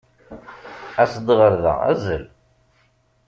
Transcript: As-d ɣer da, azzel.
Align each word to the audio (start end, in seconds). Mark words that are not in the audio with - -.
As-d 1.01 1.27
ɣer 1.39 1.53
da, 1.63 1.73
azzel. 1.91 2.25